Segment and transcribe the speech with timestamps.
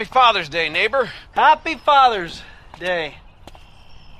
[0.00, 1.10] Happy Father's Day, neighbor.
[1.32, 2.40] Happy Father's
[2.78, 3.16] Day.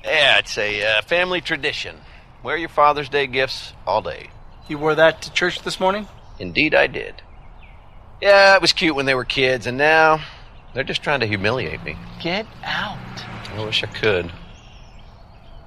[0.05, 1.97] Yeah, it's a uh, family tradition.
[2.43, 4.29] Wear your Father's Day gifts all day.
[4.69, 6.07] You wore that to church this morning?
[6.39, 7.23] Indeed, I did.
[8.21, 10.23] Yeah, it was cute when they were kids, and now
[10.75, 11.97] they're just trying to humiliate me.
[12.23, 12.99] Get out.
[13.55, 14.31] I wish I could.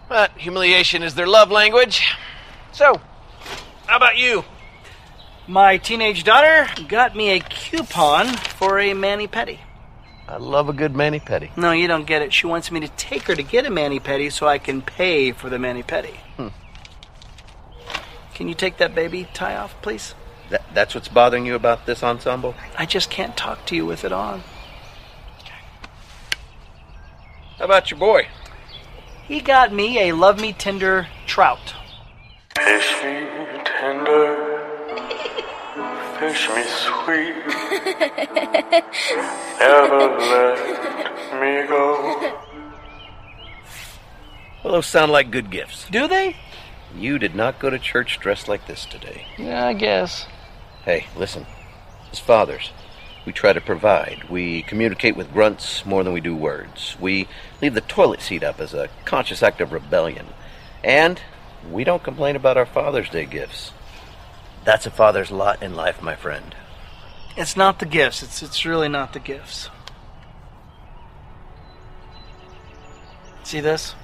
[0.10, 2.06] But humiliation is their love language.
[2.72, 3.02] So,
[3.88, 4.46] how about you?
[5.48, 9.58] My teenage daughter got me a coupon for a mani pedi.
[10.28, 11.56] I love a good mani pedi.
[11.58, 12.34] No, you don't get it.
[12.34, 15.32] She wants me to take her to get a mani pedi so I can pay
[15.32, 16.16] for the mani pedi.
[16.38, 16.48] Hmm.
[18.34, 20.16] Can you take that baby tie off, please?
[20.50, 22.56] That, that's what's bothering you about this ensemble?
[22.78, 24.44] I just can't talk to you with it on.
[27.58, 28.28] How about your boy?
[29.26, 31.76] He got me a Love Me Tender trout.
[32.56, 33.28] Fish me
[33.64, 34.53] tender,
[36.24, 37.36] fish me sweet,
[39.60, 42.38] never let me go.
[44.64, 45.88] Well, those sound like good gifts.
[45.90, 46.38] Do they?
[46.96, 49.28] You did not go to church dressed like this today.
[49.38, 50.26] Yeah, I guess.
[50.86, 51.46] Hey, listen.
[52.12, 52.72] As fathers,
[53.26, 54.30] we try to provide.
[54.30, 56.96] We communicate with grunts more than we do words.
[57.02, 57.28] We
[57.62, 60.28] leave the toilet seat up as a conscious act of rebellion.
[60.84, 61.20] And
[61.70, 63.74] we don't complain about our Father's Day gifts.
[64.64, 66.56] That's a father's lot in life, my friend.
[67.36, 68.24] It's not the gifts.
[68.24, 69.70] It's it's really not the gifts.
[73.44, 73.96] See this?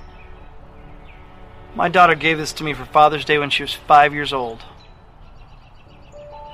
[1.76, 4.64] My daughter gave this to me for Father's Day when she was five years old.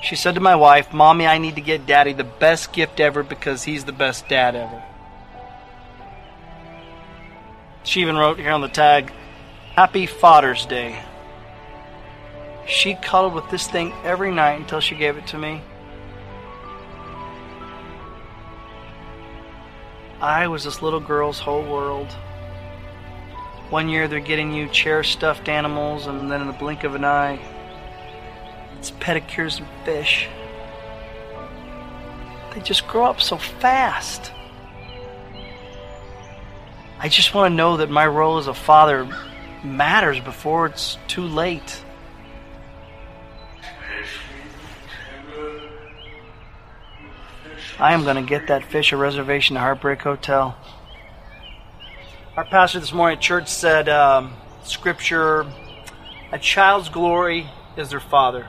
[0.04, 3.24] She said to my wife, Mommy, I need to get Daddy the best gift ever
[3.24, 4.84] because he's the best dad ever.
[7.84, 9.12] She even wrote here on the tag,
[9.76, 11.02] Happy Father's Day.
[12.68, 15.62] She cuddled with this thing every night until she gave it to me.
[20.20, 22.12] I was this little girl's whole world.
[23.70, 27.06] One year they're getting you chair stuffed animals, and then in the blink of an
[27.06, 27.40] eye,
[28.80, 30.28] it's pedicures and fish.
[32.54, 34.32] They just grow up so fast.
[36.98, 39.08] I just want to know that my role as a father
[39.64, 41.84] matters before it's too late.
[47.78, 50.58] I am going to get that fish a reservation at Heartbreak Hotel.
[52.38, 55.46] Our pastor this morning at church said, um, Scripture,
[56.32, 58.48] a child's glory is their father.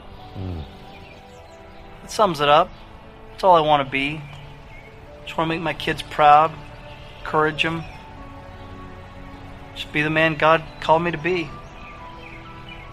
[2.03, 2.71] That sums it up.
[3.33, 4.21] That's all I want to be.
[5.25, 6.53] Just want to make my kids proud,
[7.19, 7.83] encourage them,
[9.75, 11.51] just be the man God called me to be.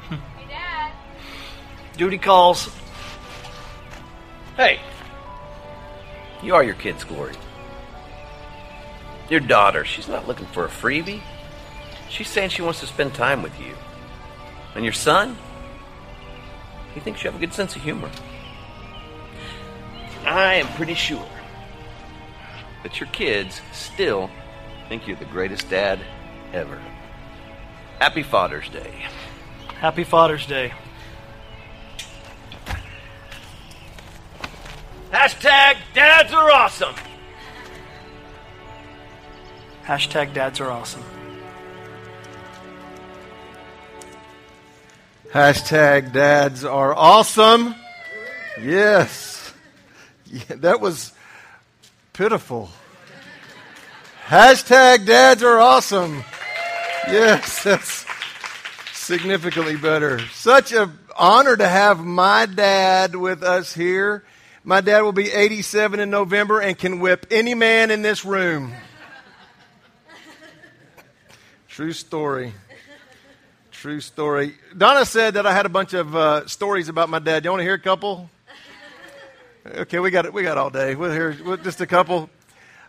[0.09, 0.17] Hey,
[0.49, 0.91] Dad.
[1.95, 2.69] Duty calls.
[4.57, 4.79] Hey,
[6.43, 7.33] you are your kid's glory.
[9.29, 11.21] Your daughter, she's not looking for a freebie.
[12.09, 13.75] She's saying she wants to spend time with you.
[14.75, 15.37] And your son,
[16.93, 18.11] he thinks you have a good sense of humor.
[20.25, 21.27] I am pretty sure
[22.83, 24.29] that your kids still
[24.89, 25.99] think you're the greatest dad
[26.51, 26.79] ever.
[27.99, 29.05] Happy Father's Day.
[29.79, 30.73] Happy Father's Day.
[35.13, 36.95] Hashtag dads are awesome.
[39.85, 41.03] Hashtag dads are awesome.
[45.31, 47.75] Hashtag dads are awesome.
[48.59, 49.53] Yes.
[50.25, 51.13] Yeah, that was
[52.13, 52.71] pitiful.
[54.25, 56.23] Hashtag dads are awesome.
[57.07, 58.03] Yes, that's
[58.93, 60.21] significantly better.
[60.29, 64.23] Such an honor to have my dad with us here.
[64.65, 68.73] My dad will be 87 in November and can whip any man in this room.
[71.67, 72.53] True story.
[73.71, 74.55] True story.
[74.77, 77.43] Donna said that I had a bunch of uh, stories about my dad.
[77.43, 78.29] You want to hear a couple?
[79.65, 80.33] Okay, we got it.
[80.33, 80.95] We got all day.
[80.95, 82.29] We'll hear just a couple.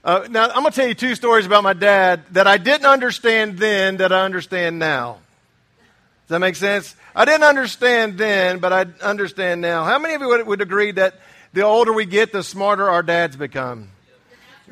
[0.05, 2.87] Uh, now, I'm going to tell you two stories about my dad that I didn't
[2.87, 5.15] understand then that I understand now.
[5.15, 6.95] Does that make sense?
[7.17, 9.83] I didn't understand then, but I understand now.
[9.83, 11.19] How many of you would, would agree that
[11.55, 13.89] the older we get, the smarter our dads become.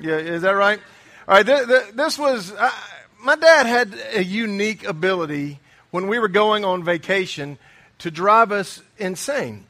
[0.00, 0.80] Yeah, is that right?
[1.28, 2.52] All right, th- th- this was,
[3.20, 5.60] my dad had a unique ability
[5.92, 7.56] when we were going on vacation
[8.00, 9.64] to drive us insane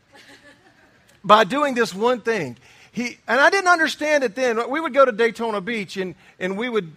[1.22, 2.56] by doing this one thing.
[2.92, 4.70] He, and I didn't understand it then.
[4.70, 6.92] We would go to Daytona Beach and, and we, would,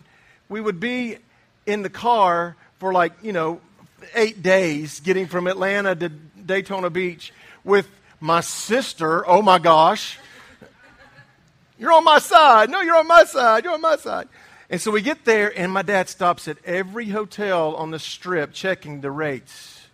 [0.47, 1.17] we would be
[1.65, 3.59] in the car for like, you know,
[4.13, 7.33] eight days getting from Atlanta to Daytona Beach
[7.65, 7.89] with
[8.19, 9.27] my sister.
[9.27, 10.19] Oh my gosh.
[11.77, 12.69] You're on my side.
[12.69, 13.63] No, you're on my side.
[13.63, 14.27] You're on my side.
[14.69, 18.53] And so we get there, and my dad stops at every hotel on the strip
[18.53, 19.85] checking the rates.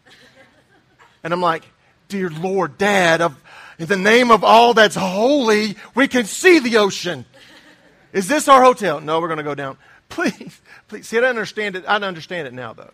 [1.24, 1.64] And I'm like,
[2.08, 3.42] Dear Lord, Dad, of,
[3.80, 7.26] in the name of all that's holy, we can see the ocean.
[8.12, 9.00] Is this our hotel?
[9.00, 9.78] No, we're going to go down.
[10.10, 10.60] Please,
[10.90, 11.08] please.
[11.08, 11.86] See, I understand it.
[11.88, 12.92] I understand it now, though.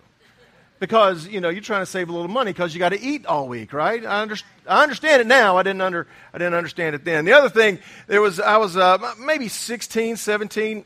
[0.80, 3.26] Because, you know, you're trying to save a little money because you got to eat
[3.26, 4.06] all week, right?
[4.06, 4.36] I, under,
[4.68, 5.58] I understand it now.
[5.58, 7.26] I didn't, under, I didn't understand it then.
[7.26, 10.86] The other thing, there was, I was uh, maybe 16, 17,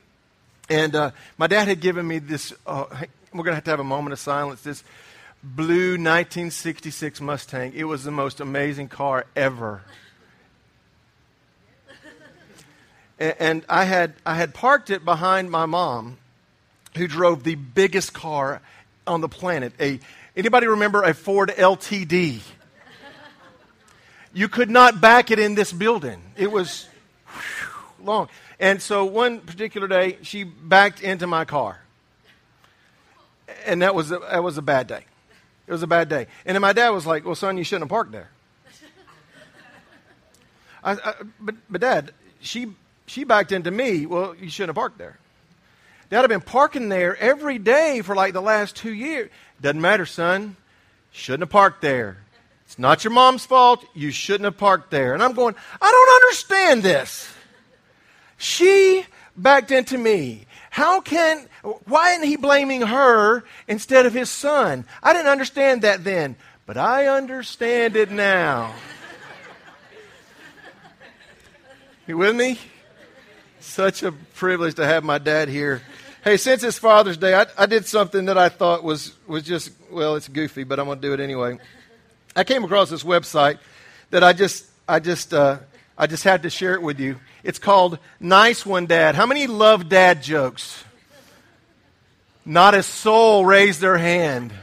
[0.70, 2.86] and uh, my dad had given me this, uh,
[3.34, 4.84] we're going to have to have a moment of silence, this
[5.44, 7.74] blue 1966 Mustang.
[7.76, 9.82] It was the most amazing car ever.
[13.20, 16.18] and, and I, had, I had parked it behind my mom,
[16.96, 18.62] who drove the biggest car
[19.08, 19.74] on the planet.
[19.80, 20.00] A,
[20.36, 22.42] anybody remember a Ford LTD?
[24.34, 26.22] You could not back it in this building.
[26.38, 26.88] It was
[27.28, 28.30] whew, long.
[28.60, 31.80] And so one particular day, she backed into my car.
[33.66, 35.06] And that was a, that was a bad day.
[35.68, 36.28] It was a bad day.
[36.46, 38.30] And then my dad was like, Well, son, you shouldn't have parked there.
[40.84, 42.68] I, I, but, but, Dad, she,
[43.06, 44.06] she backed into me.
[44.06, 45.18] Well, you shouldn't have parked there.
[46.12, 49.32] Dad, I've been parking there every day for like the last two years.
[49.62, 50.58] Doesn't matter, son.
[51.12, 52.18] Shouldn't have parked there.
[52.66, 53.86] It's not your mom's fault.
[53.94, 55.14] You shouldn't have parked there.
[55.14, 57.34] And I'm going, I don't understand this.
[58.38, 59.06] She
[59.38, 60.48] backed into me.
[60.70, 61.48] How can,
[61.86, 64.84] why isn't he blaming her instead of his son?
[65.02, 66.36] I didn't understand that then,
[66.66, 68.74] but I understand it now.
[72.06, 72.60] You with me?
[73.62, 75.82] Such a privilege to have my dad here.
[76.24, 79.72] Hey, since it's Father's Day, I, I did something that I thought was, was just,
[79.90, 81.58] well, it's goofy, but I'm going to do it anyway.
[82.36, 83.58] I came across this website
[84.12, 85.58] that I just, I just, uh,
[85.98, 87.16] I just had to share it with you.
[87.44, 89.16] It's called Nice One Dad.
[89.16, 90.84] How many love dad jokes?
[92.46, 94.54] Not a soul raised their hand.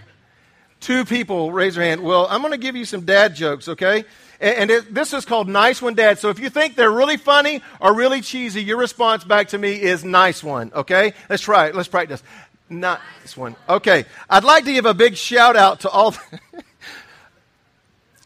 [0.78, 2.04] Two people raised their hand.
[2.04, 4.04] Well, I'm going to give you some dad jokes, okay?
[4.40, 6.20] And, it, this is called Nice One Dad.
[6.20, 9.81] So if you think they're really funny or really cheesy, your response back to me
[9.82, 11.14] is Nice One, okay?
[11.29, 11.75] Let's try it.
[11.75, 12.23] Let's practice.
[12.70, 13.56] Not this one.
[13.69, 14.05] Okay.
[14.29, 16.11] I'd like to give a big shout out to all.
[16.12, 16.19] The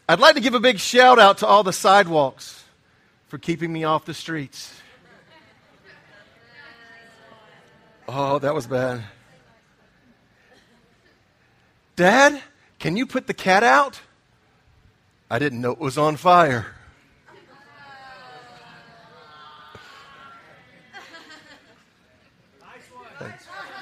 [0.09, 2.63] I'd like to give a big shout out to all the sidewalks
[3.27, 4.73] for keeping me off the streets.
[8.07, 9.01] Oh, that was bad.
[11.95, 12.41] Dad,
[12.79, 14.01] can you put the cat out?
[15.33, 16.67] I didn't know it was on fire.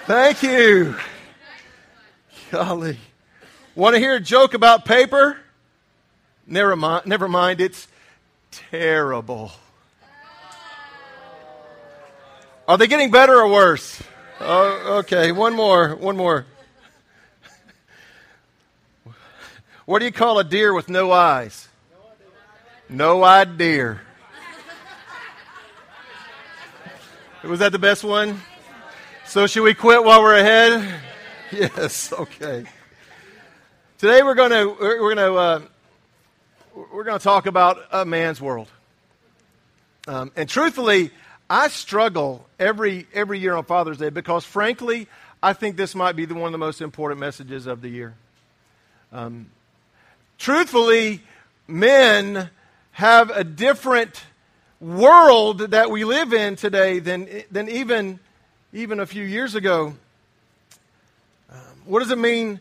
[0.06, 0.96] Thank you.
[2.52, 2.98] Golly.
[3.76, 5.40] Want to hear a joke about paper?
[6.48, 7.60] Never mind, never mind.
[7.60, 7.86] It's
[8.52, 9.52] terrible.
[12.66, 14.02] Are they getting better or worse?
[14.40, 16.46] Oh, okay, one more, one more.
[19.86, 21.68] What do you call a deer with no eyes?
[22.88, 24.02] No deer.
[27.44, 28.42] Was that the best one?
[29.26, 31.00] So, should we quit while we're ahead?
[31.54, 32.64] Yes, okay.
[33.98, 35.62] Today we're going to we're going to uh,
[36.94, 38.70] we're going to talk about a man's world.
[40.08, 41.12] Um, and truthfully,
[41.50, 45.10] I struggle every, every year on Father's Day because, frankly,
[45.44, 48.16] I think this might be the, one of the most important messages of the year.
[49.12, 49.48] Um,
[50.42, 51.22] truthfully,
[51.68, 52.50] men
[52.92, 54.24] have a different
[54.80, 58.20] world that we live in today than, than even,
[58.74, 59.94] even a few years ago.
[61.52, 62.60] Um, what does it mean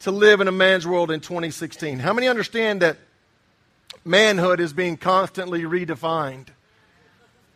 [0.00, 1.98] to live in a man's world in 2016.
[1.98, 2.98] How many understand that
[4.04, 6.46] manhood is being constantly redefined?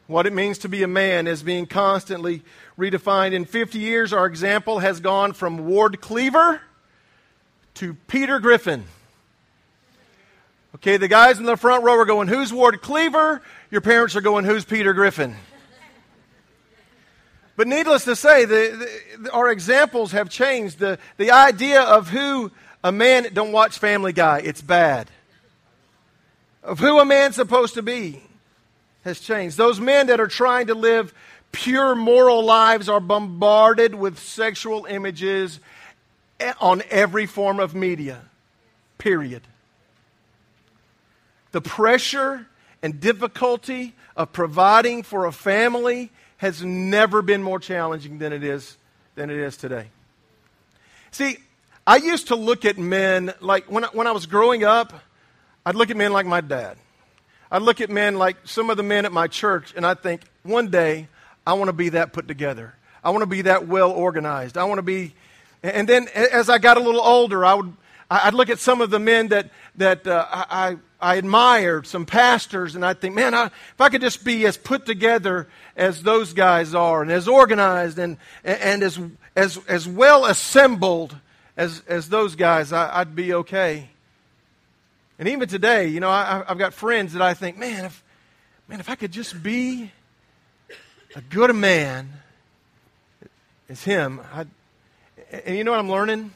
[0.08, 2.42] What it means to be a man is being constantly
[2.76, 3.32] redefined.
[3.32, 6.60] In 50 years, our example has gone from Ward Cleaver
[7.74, 8.84] to Peter Griffin.
[10.76, 13.42] Okay, the guys in the front row are going, Who's Ward Cleaver?
[13.70, 15.36] Your parents are going, Who's Peter Griffin?
[17.56, 18.88] But needless to say, the,
[19.20, 20.78] the, our examples have changed.
[20.78, 22.50] The, the idea of who
[22.82, 25.10] a man, don't watch Family Guy, it's bad.
[26.62, 28.22] Of who a man's supposed to be
[29.04, 29.56] has changed.
[29.56, 31.12] Those men that are trying to live
[31.50, 35.60] pure moral lives are bombarded with sexual images
[36.40, 38.22] eh, on every form of media.
[38.96, 39.42] Period.
[41.52, 42.46] The pressure
[42.82, 48.76] and difficulty of providing for a family has never been more challenging than it is
[49.14, 49.88] than it is today.
[51.10, 51.36] See,
[51.86, 54.92] I used to look at men like when I, when I was growing up,
[55.64, 56.78] I'd look at men like my dad.
[57.50, 60.22] I'd look at men like some of the men at my church, and I'd think,
[60.42, 61.08] one day
[61.46, 62.74] I want to be that put together.
[63.04, 64.56] I want to be that well organized.
[64.56, 65.14] I want to be.
[65.62, 67.74] And then as I got a little older, I would
[68.10, 72.76] I'd look at some of the men that that uh, I, I admired, some pastors,
[72.76, 76.32] and I'd think, man, I, if I could just be as put together as those
[76.32, 79.00] guys are, and as organized, and and as
[79.34, 81.16] as as well assembled
[81.56, 83.88] as as those guys, I, would be okay.
[85.18, 88.02] And even today, you know, I, I've got friends that I think, man, if
[88.68, 89.90] man, if I could just be
[91.16, 92.10] a good man
[93.68, 94.48] as him, I'd,
[95.44, 96.30] and you know what I'm learning?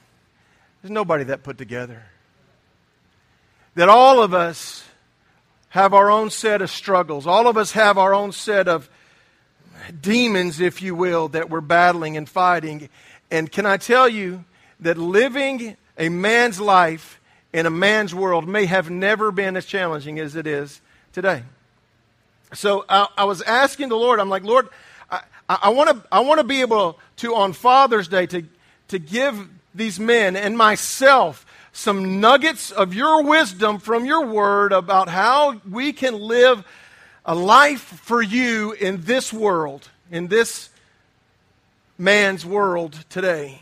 [0.82, 2.02] There's nobody that put together.
[3.76, 4.84] That all of us
[5.68, 7.26] have our own set of struggles.
[7.26, 8.90] All of us have our own set of
[10.00, 12.88] demons, if you will, that we're battling and fighting.
[13.30, 14.44] And can I tell you
[14.80, 17.20] that living a man's life
[17.52, 20.80] in a man's world may have never been as challenging as it is
[21.12, 21.42] today?
[22.54, 24.68] So I, I was asking the Lord, I'm like, Lord,
[25.48, 28.42] I want to I want to be able to on Father's Day to
[28.88, 31.45] to give these men and myself
[31.76, 36.64] some nuggets of your wisdom from your word about how we can live
[37.26, 40.70] a life for you in this world, in this
[41.98, 43.60] man's world today.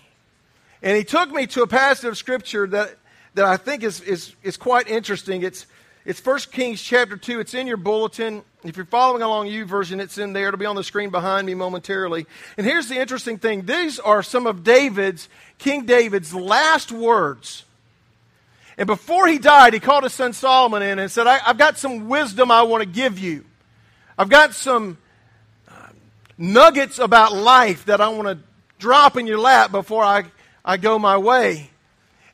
[0.80, 2.96] And he took me to a passage of scripture that,
[3.34, 5.42] that I think is, is, is quite interesting.
[5.42, 5.66] It's,
[6.04, 7.40] it's 1 Kings chapter 2.
[7.40, 8.44] It's in your bulletin.
[8.62, 10.46] If you're following along YouVersion, it's in there.
[10.46, 12.26] It'll be on the screen behind me momentarily.
[12.56, 13.66] And here's the interesting thing.
[13.66, 15.28] These are some of David's,
[15.58, 17.64] King David's last words.
[18.76, 21.78] And before he died, he called his son Solomon in and said, I, have got
[21.78, 23.44] some wisdom I want to give you.
[24.18, 24.98] I've got some
[25.68, 25.88] uh,
[26.36, 28.38] nuggets about life that I want to
[28.78, 30.24] drop in your lap before I,
[30.64, 31.70] I go my way.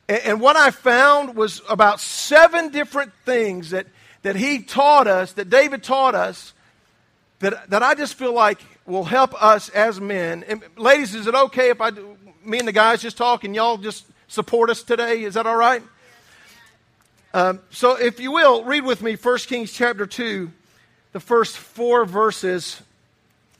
[0.07, 3.87] And what I found was about seven different things that,
[4.23, 6.53] that he taught us, that David taught us,
[7.39, 10.43] that, that I just feel like will help us as men.
[10.47, 11.91] And ladies, is it okay if I,
[12.43, 15.23] me and the guys just talk and y'all just support us today?
[15.23, 15.81] Is that all right?
[17.33, 20.51] Um, so if you will, read with me 1 Kings chapter 2,
[21.13, 22.81] the first four verses.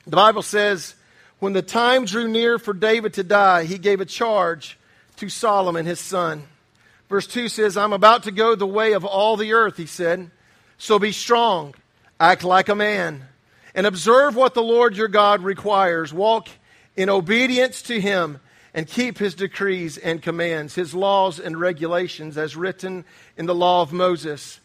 [0.05, 0.95] The Bible says,
[1.39, 4.77] When the time drew near for David to die, he gave a charge
[5.17, 6.43] to Solomon his son.
[7.09, 10.31] Verse 2 says, I'm about to go the way of all the earth, he said.
[10.77, 11.75] So be strong,
[12.19, 13.23] act like a man,
[13.73, 16.13] and observe what the Lord your God requires.
[16.13, 16.49] Walk
[16.97, 18.39] in obedience to him
[18.73, 23.05] and keep his decrees and commands, his laws and regulations as written
[23.37, 24.59] in the law of Moses.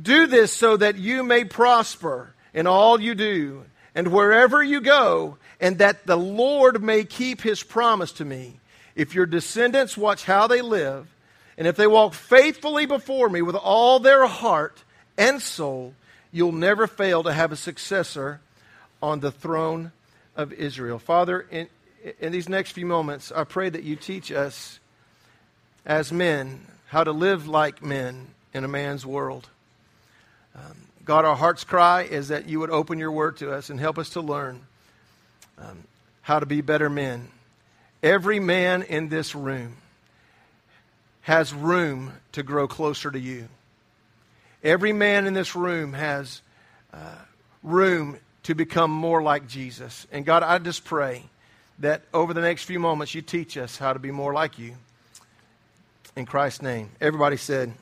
[0.00, 5.38] Do this so that you may prosper in all you do and wherever you go,
[5.58, 8.60] and that the Lord may keep his promise to me.
[8.94, 11.08] If your descendants watch how they live,
[11.56, 14.84] and if they walk faithfully before me with all their heart
[15.16, 15.94] and soul,
[16.30, 18.40] you'll never fail to have a successor
[19.02, 19.92] on the throne
[20.36, 20.98] of Israel.
[20.98, 21.68] Father, in,
[22.20, 24.80] in these next few moments, I pray that you teach us
[25.84, 29.48] as men how to live like men in a man's world.
[30.54, 33.78] Um, God, our heart's cry is that you would open your word to us and
[33.78, 34.62] help us to learn
[35.58, 35.84] um,
[36.22, 37.30] how to be better men
[38.02, 39.76] Every man in this room
[41.22, 43.48] has room to grow closer to you.
[44.62, 46.40] Every man in this room has
[46.92, 47.16] uh,
[47.64, 50.06] room to become more like Jesus.
[50.12, 51.24] And God, I just pray
[51.80, 54.74] that over the next few moments you teach us how to be more like you.
[56.16, 56.90] In Christ's name.
[57.00, 57.72] Everybody said,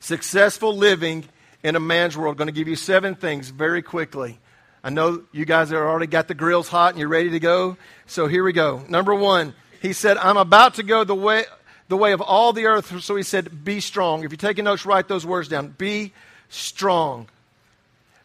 [0.00, 1.24] Successful living
[1.62, 2.36] in a man's world.
[2.36, 4.38] Going to give you seven things very quickly.
[4.82, 7.76] I know you guys have already got the grills hot and you're ready to go.
[8.06, 8.82] So here we go.
[8.88, 11.44] Number one, he said, I'm about to go the way,
[11.88, 13.02] the way of all the earth.
[13.02, 14.24] So he said, Be strong.
[14.24, 15.68] If you're taking notes, write those words down.
[15.76, 16.12] Be
[16.48, 17.28] strong.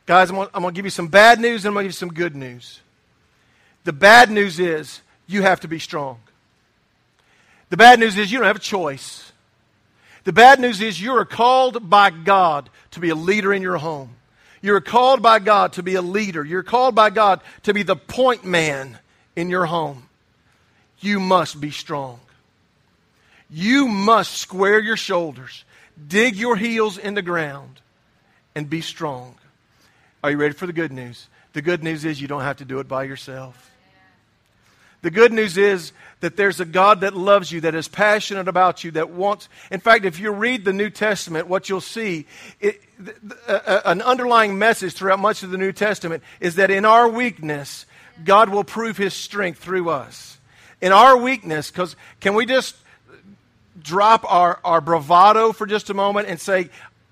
[0.05, 1.99] Guys, I'm going to give you some bad news and I'm going to give you
[1.99, 2.81] some good news.
[3.83, 6.19] The bad news is you have to be strong.
[7.69, 9.31] The bad news is you don't have a choice.
[10.23, 13.77] The bad news is you are called by God to be a leader in your
[13.77, 14.15] home.
[14.61, 16.45] You're called by God to be a leader.
[16.45, 18.97] You're called by God to be the point man
[19.35, 20.07] in your home.
[20.99, 22.21] You must be strong.
[23.49, 25.65] You must square your shoulders,
[26.07, 27.81] dig your heels in the ground,
[28.55, 29.35] and be strong.
[30.23, 31.27] Are you ready for the good news?
[31.51, 33.72] The good news is you don't have to do it by yourself.
[35.03, 35.91] The good news is
[36.21, 39.49] that there's a God that loves you, that is passionate about you, that wants.
[39.69, 42.25] In fact, if you read the New Testament, what you'll see,
[42.61, 42.81] it,
[43.85, 47.85] an underlying message throughout much of the New Testament is that in our weakness,
[48.23, 50.37] God will prove his strength through us.
[50.81, 52.77] In our weakness, because can we just
[53.81, 56.69] drop our, our bravado for just a moment and say,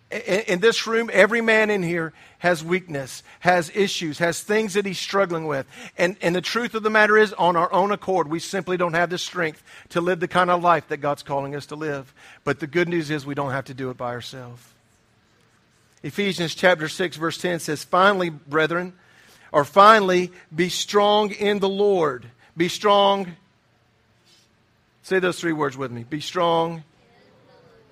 [0.09, 4.83] in, in this room, every man in here has weakness, has issues, has things that
[4.83, 5.67] he's struggling with.
[5.95, 8.95] And, and the truth of the matter is, on our own accord, we simply don't
[8.95, 12.11] have the strength to live the kind of life that God's calling us to live.
[12.43, 14.59] But the good news is, we don't have to do it by ourselves.
[16.01, 18.93] Ephesians chapter 6, verse 10 says, Finally, brethren,
[19.51, 22.25] or finally, be strong in the Lord.
[22.57, 23.35] Be strong.
[25.03, 26.05] Say those three words with me.
[26.09, 26.83] Be strong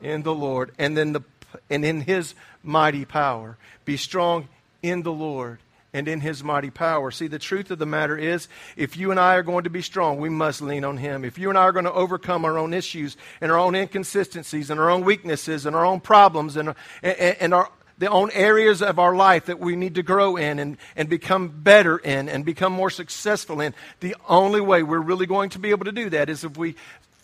[0.02, 0.72] in the Lord.
[0.80, 1.22] And then the
[1.70, 3.58] and in his mighty power.
[3.86, 4.48] Be strong
[4.82, 5.60] in the Lord
[5.94, 7.12] and in his mighty power.
[7.12, 9.82] See, the truth of the matter is, if you and I are going to be
[9.82, 11.26] strong, we must lean on him.
[11.26, 14.70] If you and I are going to overcome our own issues and our own inconsistencies
[14.70, 18.82] and our own weaknesses and our own problems and, and, and our the own areas
[18.82, 22.46] of our life that we need to grow in and, and become better in and
[22.46, 23.74] become more successful in.
[24.00, 26.76] The only way we're really going to be able to do that is if we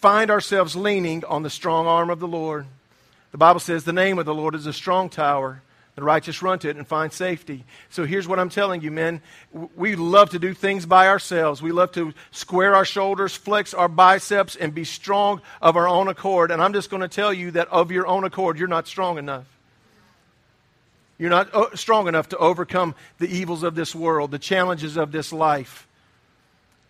[0.01, 2.65] find ourselves leaning on the strong arm of the Lord.
[3.35, 5.61] The Bible says the name of the Lord is a strong tower.
[5.95, 7.65] The righteous run to it and find safety.
[7.89, 9.21] So here's what I'm telling you, men.
[9.75, 11.61] We love to do things by ourselves.
[11.61, 16.07] We love to square our shoulders, flex our biceps, and be strong of our own
[16.07, 16.49] accord.
[16.49, 19.17] And I'm just going to tell you that of your own accord, you're not strong
[19.17, 19.47] enough.
[21.17, 25.11] You're not uh, strong enough to overcome the evils of this world, the challenges of
[25.11, 25.84] this life.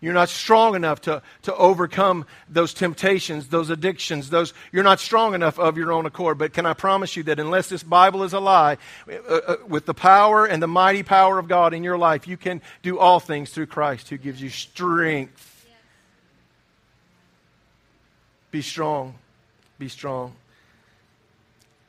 [0.00, 5.34] You're not strong enough to, to overcome those temptations, those addictions, those you're not strong
[5.34, 6.36] enough of your own accord.
[6.36, 8.76] But can I promise you that unless this Bible is a lie,
[9.08, 12.36] uh, uh, with the power and the mighty power of God in your life, you
[12.36, 15.66] can do all things through Christ who gives you strength.
[18.50, 19.14] Be strong.
[19.78, 20.34] Be strong.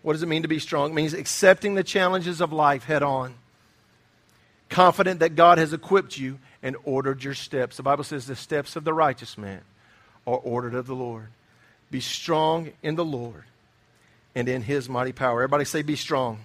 [0.02, 0.92] What does it mean to be strong?
[0.92, 3.36] It means accepting the challenges of life head on.
[4.70, 7.78] Confident that God has equipped you and ordered your steps.
[7.78, 9.62] The Bible says the steps of the righteous man
[10.28, 11.28] are ordered of the Lord.
[11.90, 13.46] Be strong in the Lord
[14.36, 15.42] and in his mighty power.
[15.42, 16.40] Everybody say, Be strong.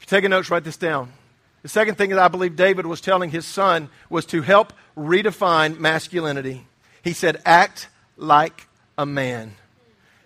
[0.00, 1.12] If you're taking notes, write this down.
[1.60, 5.78] The second thing that I believe David was telling his son was to help redefine
[5.78, 6.66] masculinity.
[7.04, 9.56] He said, Act like a man.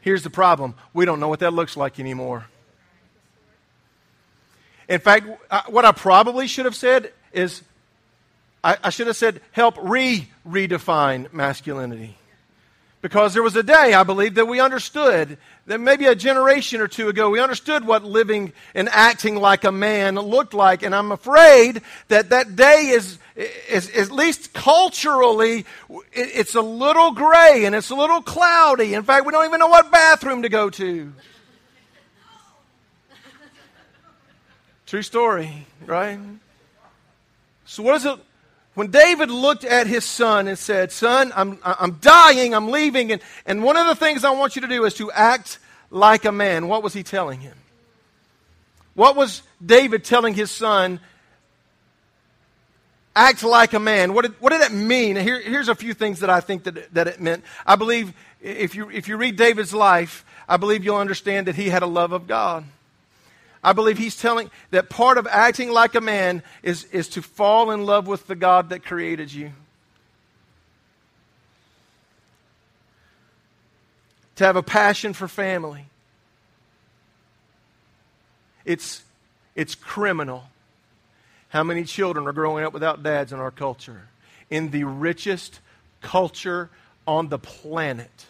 [0.01, 2.47] Here's the problem we don't know what that looks like anymore.
[4.89, 7.63] In fact, uh, what I probably should have said is
[8.65, 12.17] I, I should have said, help re redefine masculinity.
[13.03, 16.89] Because there was a day, I believe, that we understood, that maybe a generation or
[16.89, 20.83] two ago, we understood what living and acting like a man looked like.
[20.83, 25.67] And I'm afraid that that day is, is, is at least culturally,
[26.15, 28.95] it's a little gray and it's a little cloudy.
[28.95, 31.13] In fact, we don't even know what bathroom to go to.
[34.87, 36.19] True story, right?
[37.65, 38.19] So, what is it?
[38.75, 43.23] When David looked at his son and said, Son, I'm, I'm dying, I'm leaving, and,
[43.47, 45.59] and one of the things I want you to do is to act
[45.91, 47.57] like a man, what was he telling him?
[48.95, 51.01] What was David telling his son?
[53.17, 54.13] Act like a man.
[54.13, 55.15] What did, what did that mean?
[55.15, 57.45] Here, here's a few things that I think that, that it meant.
[57.65, 61.69] I believe if you, if you read David's life, I believe you'll understand that he
[61.69, 62.65] had a love of God.
[63.65, 67.71] I believe he's telling that part of acting like a man is, is to fall
[67.71, 69.53] in love with the God that created you.
[74.37, 75.87] To have a passion for family.
[78.67, 79.03] It's,
[79.55, 80.45] it's criminal
[81.49, 84.09] how many children are growing up without dads in our culture.
[84.51, 85.61] In the richest
[86.01, 86.69] culture
[87.07, 88.27] on the planet,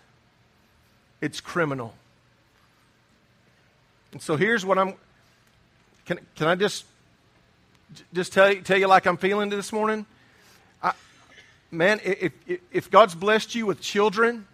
[1.20, 1.94] it's criminal.
[4.12, 4.94] And so here's what I'm
[6.06, 6.84] can, can I just
[8.12, 10.06] just tell you, tell you like I'm feeling this morning?
[10.82, 10.92] I,
[11.70, 14.46] man, if, if, if God's blessed you with children,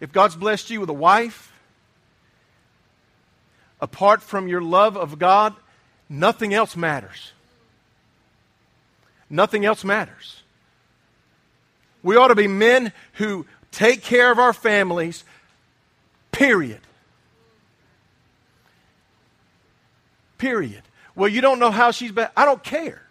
[0.00, 1.52] if God's blessed you with a wife,
[3.80, 5.54] apart from your love of God,
[6.08, 7.32] nothing else matters.
[9.28, 10.42] Nothing else matters.
[12.02, 15.24] We ought to be men who take care of our families,
[16.32, 16.80] period.
[20.40, 20.80] Period.
[21.14, 22.28] Well, you don't know how she's been.
[22.34, 23.02] I don't care.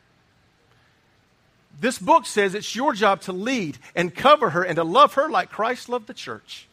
[1.80, 5.30] This book says it's your job to lead and cover her and to love her
[5.30, 6.68] like Christ loved the church.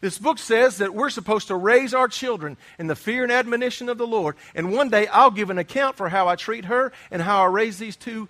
[0.00, 3.88] This book says that we're supposed to raise our children in the fear and admonition
[3.88, 4.34] of the Lord.
[4.52, 7.46] And one day I'll give an account for how I treat her and how I
[7.46, 8.28] raise these two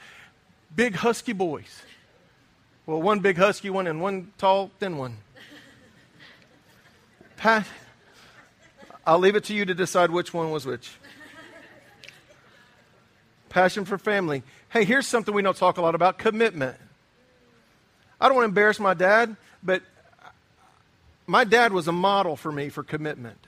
[0.76, 1.82] big husky boys.
[2.84, 5.16] Well, one big husky one and one tall, thin one.
[7.38, 7.66] Pat,
[9.06, 10.90] I'll leave it to you to decide which one was which.
[13.50, 14.42] Passion for family.
[14.70, 16.76] Hey, here's something we don't talk a lot about commitment.
[18.20, 19.82] I don't want to embarrass my dad, but
[21.26, 23.38] my dad was a model for me for commitment.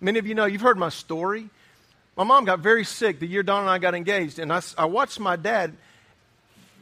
[0.00, 1.48] Many of you know, you've heard my story.
[2.16, 4.86] My mom got very sick the year Don and I got engaged, and I, I
[4.86, 5.74] watched my dad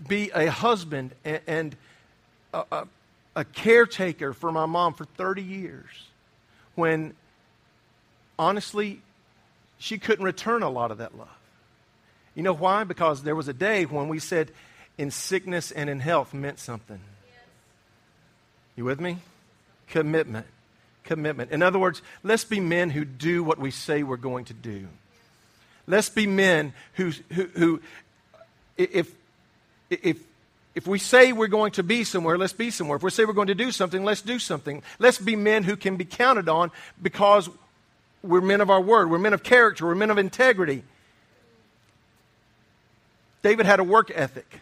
[0.08, 1.76] be a husband and, and
[2.54, 2.88] a, a,
[3.36, 6.08] a caretaker for my mom for 30 years
[6.74, 7.14] when
[8.38, 9.00] honestly
[9.78, 11.28] she couldn't return a lot of that love.
[12.34, 12.84] You know why?
[12.84, 14.52] Because there was a day when we said
[14.98, 17.00] in sickness and in health meant something.
[18.76, 19.18] You with me?
[19.88, 20.46] Commitment.
[21.04, 21.50] Commitment.
[21.50, 24.86] In other words, let's be men who do what we say we're going to do.
[25.86, 27.80] Let's be men who, who, who
[28.76, 29.14] if,
[29.88, 30.18] if,
[30.74, 32.96] if we say we're going to be somewhere, let's be somewhere.
[32.96, 34.82] If we say we're going to do something, let's do something.
[34.98, 36.70] Let's be men who can be counted on
[37.00, 37.48] because
[38.26, 39.10] we're men of our word.
[39.10, 39.86] We're men of character.
[39.86, 40.82] We're men of integrity.
[43.42, 44.60] David had a work ethic.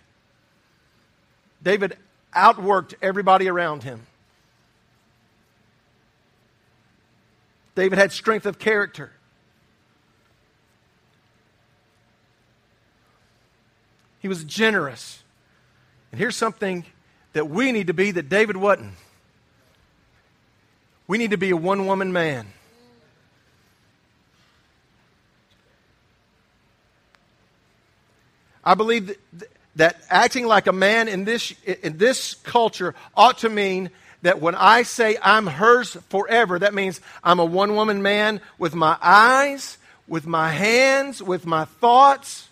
[1.62, 1.96] David
[2.34, 4.06] outworked everybody around him.
[7.74, 9.10] David had strength of character.
[14.20, 15.22] He was generous.
[16.12, 16.84] And here's something
[17.32, 18.94] that we need to be that David wasn't.
[21.06, 22.46] We need to be a one woman man.
[28.64, 29.16] I believe
[29.76, 33.90] that, acting like a man in this, in this culture ought to mean
[34.22, 38.74] that when I say I'm hers forever, that means I'm a one woman man with
[38.74, 39.76] my eyes,
[40.08, 42.48] with my hands, with my thoughts.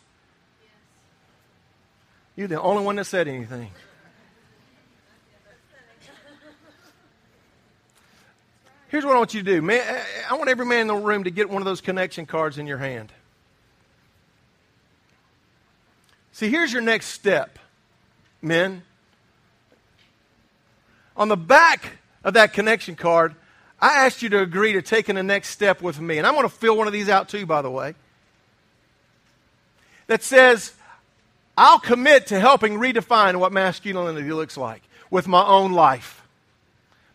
[2.37, 3.71] You're the only one that said anything.
[8.89, 9.63] Here's what I want you to do.
[9.63, 12.59] Man, I want every man in the room to get one of those connection cards
[12.59, 13.11] in your hand.
[16.33, 17.59] See, here's your next step,
[18.41, 18.83] men.
[21.17, 23.35] On the back of that connection card,
[23.81, 26.19] I asked you to agree to taking the next step with me.
[26.19, 27.95] And I'm going to fill one of these out too, by the way.
[30.07, 30.73] That says,
[31.57, 36.23] I'll commit to helping redefine what masculinity looks like with my own life.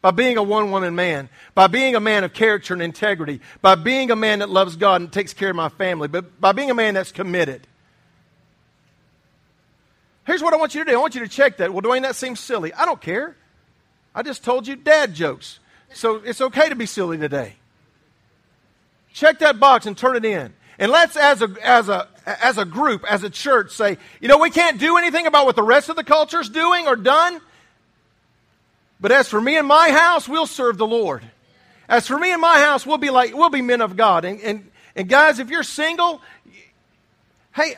[0.02, 3.76] By being a one woman man, by being a man of character and integrity, by
[3.76, 6.70] being a man that loves God and takes care of my family, but by being
[6.70, 7.66] a man that's committed.
[10.28, 11.74] Here's what I want you to do I want you to check that.
[11.74, 12.74] Well, Dwayne, that seems silly.
[12.74, 13.38] I don't care.
[14.14, 15.60] I just told you dad jokes.
[15.94, 17.56] So it's okay to be silly today.
[19.14, 20.54] Check that box and turn it in.
[20.80, 24.38] And let's, as a, as a, as a group, as a church, say, you know,
[24.38, 27.40] we can't do anything about what the rest of the culture's doing or done.
[29.00, 31.24] But as for me and my house, we'll serve the Lord.
[31.88, 34.26] As for me and my house, we'll be like, we'll be men of God.
[34.26, 36.22] And, and, and guys, if you're single,
[37.56, 37.78] hey,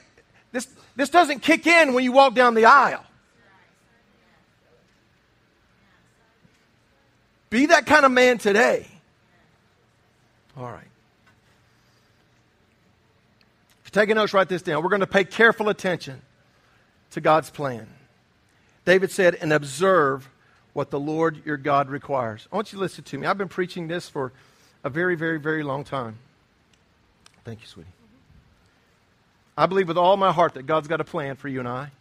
[0.99, 3.05] this, doesn't kick in when you walk down the aisle.
[7.49, 8.85] Be that kind of man today.
[10.57, 10.83] All right.
[13.85, 14.83] If you're taking notes, write this down.
[14.83, 16.21] We're going to pay careful attention
[17.11, 17.87] to God's plan.
[18.85, 20.29] David said, and observe
[20.73, 22.47] what the Lord your God requires.
[22.51, 23.25] I want you to listen to me.
[23.25, 24.31] I've been preaching this for
[24.83, 26.17] a very, very, very long time.
[27.43, 27.89] Thank you, sweetie.
[29.59, 31.91] I believe with all my heart that God's got a plan for you and I.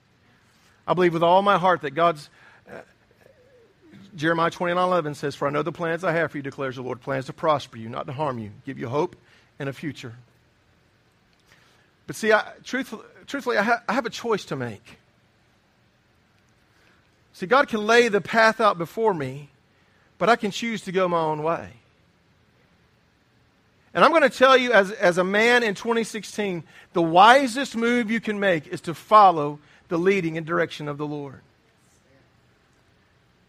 [0.87, 2.31] I believe with all my heart that God's.
[2.71, 2.79] Uh,
[4.14, 6.83] Jeremiah 29 11 says, For I know the plans I have for you, declares the
[6.83, 9.16] Lord plans to prosper you, not to harm you, give you hope
[9.59, 10.14] and a future.
[12.07, 14.99] But see, I, truthfully, truthfully I, ha- I have a choice to make.
[17.33, 19.51] See, God can lay the path out before me,
[20.16, 21.71] but I can choose to go my own way.
[23.94, 28.11] And I'm going to tell you, as, as a man in 2016, the wisest move
[28.11, 31.40] you can make is to follow the leading and direction of the Lord.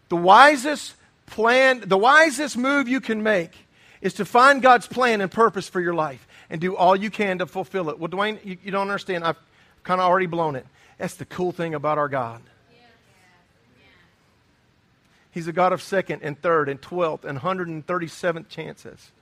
[0.08, 0.94] The wisest
[1.26, 3.52] plan, the wisest move you can make
[4.00, 7.38] is to find God's plan and purpose for your life and do all you can
[7.38, 7.98] to fulfill it.
[7.98, 9.24] Well, Dwayne, you, you don't understand.
[9.24, 9.38] I've
[9.84, 10.66] kind of already blown it.
[10.98, 12.42] That's the cool thing about our God.
[15.32, 19.12] He's a God of second and third and twelfth and 137th chances.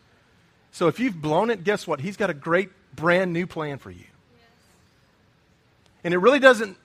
[0.72, 2.00] So if you've blown it, guess what?
[2.00, 4.04] He's got a great brand new plan for you.
[6.04, 6.76] And it really doesn't,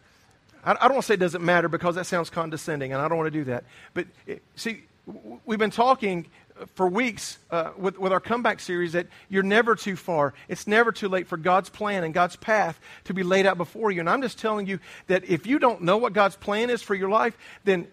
[0.63, 3.17] I, don't want to say it doesn't matter because that sounds condescending and I don't
[3.17, 3.65] want to do that.
[3.93, 6.25] But it, see, w- we've been talking
[6.75, 10.33] for weeks uh, with, with our comeback series that you're never too far.
[10.47, 13.91] It's never too late for God's plan and God's path to be laid out before
[13.91, 13.99] you.
[13.99, 16.95] And I'm just telling you that if you don't know what God's plan is for
[16.95, 17.87] your life, then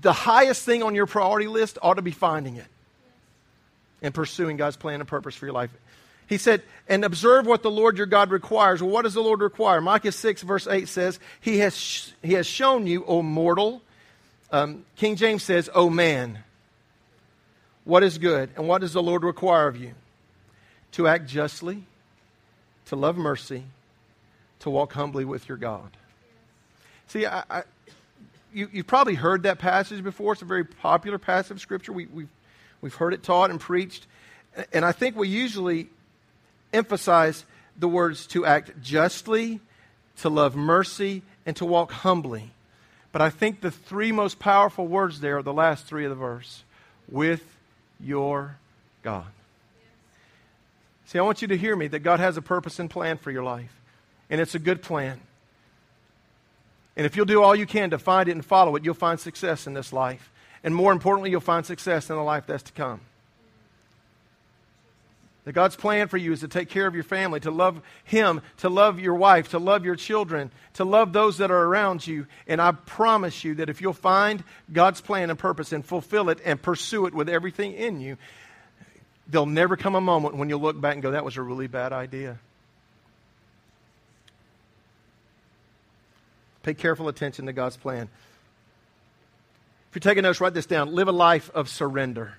[0.00, 2.66] the highest thing on your priority list ought to be finding it
[4.02, 5.70] and pursuing God's plan and purpose for your life.
[6.28, 8.82] He said, and observe what the Lord your God requires.
[8.82, 9.80] Well, what does the Lord require?
[9.80, 13.82] Micah 6, verse 8 says, He has, sh- he has shown you, O mortal.
[14.50, 16.40] Um, King James says, O man,
[17.84, 19.92] what is good, and what does the Lord require of you?
[20.92, 21.84] To act justly,
[22.86, 23.64] to love mercy,
[24.60, 25.96] to walk humbly with your God.
[27.08, 27.62] See, I, I,
[28.52, 30.32] you, you've probably heard that passage before.
[30.32, 31.92] It's a very popular passage of Scripture.
[31.92, 32.28] We, we've,
[32.80, 34.06] we've heard it taught and preached.
[34.72, 35.88] And I think we usually
[36.72, 37.44] emphasize
[37.78, 39.60] the words to act justly,
[40.18, 42.50] to love mercy, and to walk humbly.
[43.12, 46.16] But I think the three most powerful words there are the last three of the
[46.16, 46.64] verse
[47.08, 47.42] with
[48.00, 48.56] your
[49.02, 49.26] God.
[51.06, 53.30] See, I want you to hear me that God has a purpose and plan for
[53.30, 53.80] your life,
[54.28, 55.20] and it's a good plan.
[56.96, 59.20] And if you'll do all you can to find it and follow it, you'll find
[59.20, 60.30] success in this life.
[60.66, 63.00] And more importantly, you'll find success in the life that's to come.
[65.44, 68.40] That God's plan for you is to take care of your family, to love Him,
[68.56, 72.26] to love your wife, to love your children, to love those that are around you.
[72.48, 76.40] And I promise you that if you'll find God's plan and purpose and fulfill it
[76.44, 78.16] and pursue it with everything in you,
[79.28, 81.68] there'll never come a moment when you'll look back and go, that was a really
[81.68, 82.40] bad idea.
[86.64, 88.08] Pay careful attention to God's plan.
[89.96, 90.94] You're taking notes, write this down.
[90.94, 92.34] Live a life of surrender.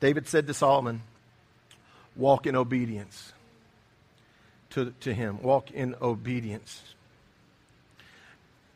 [0.00, 1.02] David said to Solomon,
[2.16, 3.34] Walk in obedience
[4.70, 5.42] to, to him.
[5.42, 6.80] Walk in obedience.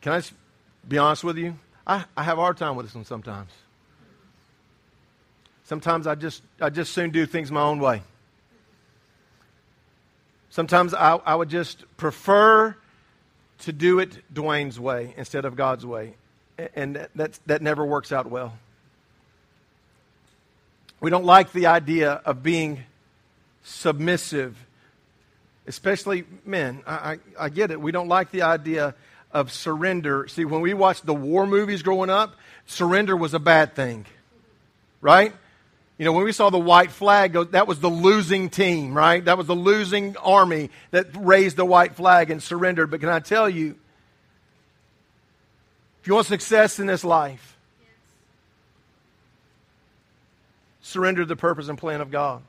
[0.01, 0.21] Can I
[0.87, 1.57] be honest with you?
[1.87, 3.49] I, I have a hard time with this one sometimes.
[5.63, 8.03] Sometimes I just, I just soon do things my own way.
[10.49, 12.75] Sometimes I, I would just prefer
[13.59, 16.13] to do it Dwayne's way instead of God's way.
[16.75, 18.57] And that, that, that never works out well.
[20.99, 22.83] We don't like the idea of being
[23.63, 24.57] submissive,
[25.67, 26.81] especially men.
[26.87, 27.79] I, I, I, get it.
[27.79, 28.95] We don't like the idea
[29.31, 30.27] of surrender.
[30.27, 34.05] See, when we watched the war movies growing up, surrender was a bad thing,
[35.01, 35.33] right?
[35.97, 39.25] You know, when we saw the white flag, that was the losing team, right?
[39.25, 42.91] That was the losing army that raised the white flag and surrendered.
[42.91, 43.75] But can I tell you,
[46.01, 47.57] if you want success in this life,
[50.81, 52.43] surrender the purpose and plan of God.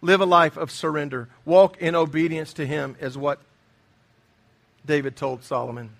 [0.00, 1.28] Live a life of surrender.
[1.44, 3.38] Walk in obedience to Him, is what
[4.84, 5.90] David told Solomon.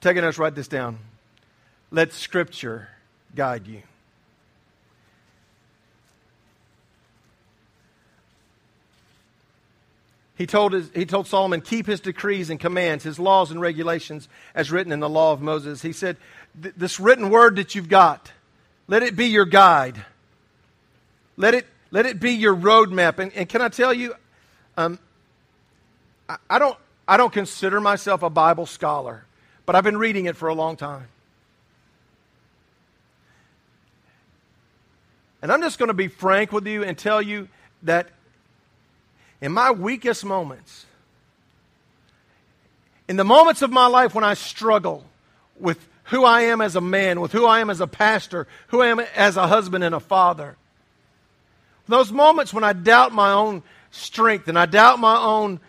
[0.00, 0.98] Take a notes, write this down.
[1.90, 2.88] Let Scripture
[3.34, 3.82] guide you.
[10.36, 14.28] He told, his, he told Solomon, keep his decrees and commands, his laws and regulations
[14.54, 15.82] as written in the law of Moses.
[15.82, 16.16] He said,
[16.54, 18.30] this written word that you've got,
[18.86, 20.04] let it be your guide.
[21.36, 23.18] Let it, let it be your roadmap.
[23.18, 24.14] And, and can I tell you,
[24.76, 25.00] um,
[26.28, 29.24] I, I, don't, I don't consider myself a Bible scholar,
[29.66, 31.08] but I've been reading it for a long time.
[35.40, 37.48] And I'm just going to be frank with you and tell you
[37.82, 38.08] that
[39.40, 40.86] in my weakest moments,
[43.06, 45.04] in the moments of my life when I struggle
[45.58, 48.80] with who I am as a man, with who I am as a pastor, who
[48.80, 50.56] I am as a husband and a father,
[51.86, 55.60] those moments when I doubt my own strength and I doubt my own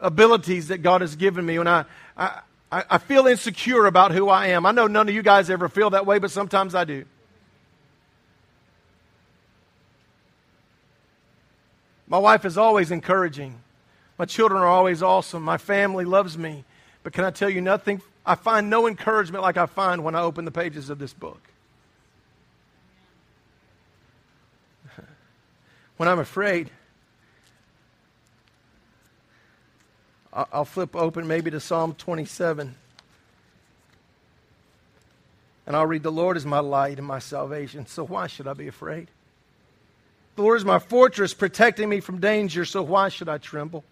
[0.00, 1.84] abilities that God has given me, when I,
[2.16, 4.66] I, I feel insecure about who I am.
[4.66, 7.04] I know none of you guys ever feel that way, but sometimes I do.
[12.08, 13.60] My wife is always encouraging.
[14.18, 15.42] My children are always awesome.
[15.42, 16.64] My family loves me.
[17.02, 18.00] But can I tell you nothing?
[18.24, 21.40] I find no encouragement like I find when I open the pages of this book.
[25.96, 26.70] When I'm afraid,
[30.32, 32.74] I'll flip open maybe to Psalm 27.
[35.66, 38.52] And I'll read, The Lord is my light and my salvation, so why should I
[38.52, 39.08] be afraid?
[40.36, 43.84] The Lord is my fortress, protecting me from danger, so why should I tremble?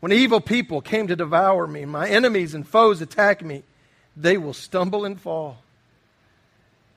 [0.00, 3.62] When evil people came to devour me, my enemies and foes attack me,
[4.14, 5.58] they will stumble and fall.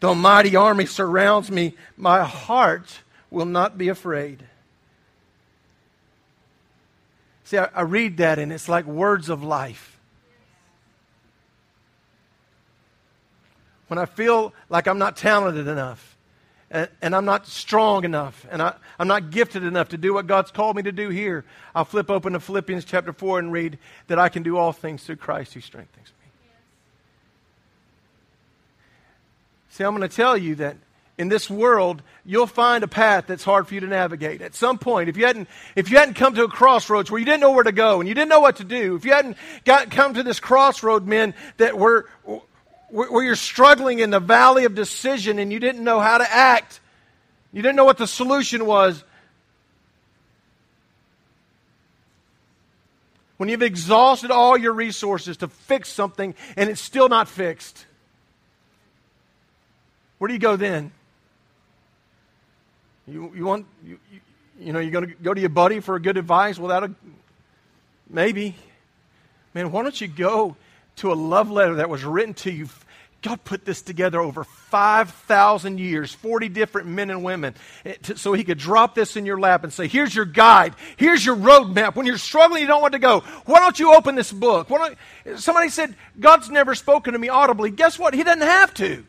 [0.01, 2.99] Though a mighty army surrounds me, my heart
[3.31, 4.43] will not be afraid.
[7.45, 9.97] See, I, I read that and it's like words of life.
[13.87, 16.14] When I feel like I'm not talented enough
[16.75, 20.27] and, and I'm not strong enough and I, I'm not gifted enough to do what
[20.27, 23.79] God's called me to do here, I'll flip open to Philippians chapter 4 and read
[24.07, 26.27] that I can do all things through Christ who strengthens me.
[29.69, 30.75] See, I'm going to tell you that
[31.17, 34.41] in this world, you'll find a path that's hard for you to navigate.
[34.41, 37.25] At some point, if you hadn't, if you hadn't come to a crossroads where you
[37.25, 39.37] didn't know where to go and you didn't know what to do, if you hadn't
[39.63, 42.09] got, come to this crossroad, men, that were,
[42.95, 46.79] where you're struggling in the valley of decision and you didn't know how to act,
[47.51, 49.03] you didn't know what the solution was.
[53.35, 57.85] When you've exhausted all your resources to fix something and it's still not fixed,
[60.17, 60.93] where do you go then?
[63.07, 64.19] You, you want, you, you,
[64.57, 66.91] you know, you're going to go to your buddy for a good advice without a,
[68.09, 68.55] maybe.
[69.53, 70.55] Man, why don't you go
[70.97, 72.69] to a love letter that was written to you?
[73.25, 78.43] God put this together over 5,000 years, 40 different men and women, eh, so He
[78.43, 80.75] could drop this in your lap and say, Here's your guide.
[80.95, 81.95] Here's your roadmap.
[81.95, 83.21] When you're struggling, you don't want to go.
[83.45, 84.69] Why don't you open this book?
[85.37, 87.71] Somebody said, God's never spoken to me audibly.
[87.71, 88.13] Guess what?
[88.13, 89.03] He doesn't have to.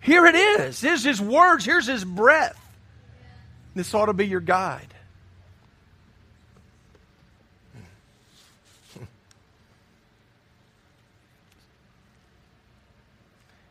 [0.00, 0.78] Here it is.
[0.78, 1.64] Here's His words.
[1.64, 2.60] Here's His breath.
[3.74, 4.89] This ought to be your guide.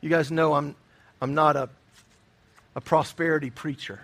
[0.01, 0.75] You guys know I'm,
[1.21, 1.69] I'm not a,
[2.75, 3.99] a prosperity preacher.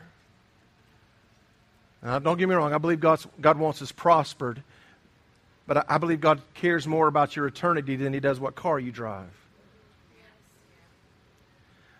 [2.04, 4.62] Now, don't get me wrong, I believe God's, God wants us prospered,
[5.66, 8.80] but I, I believe God cares more about your eternity than He does what car
[8.80, 9.30] you drive.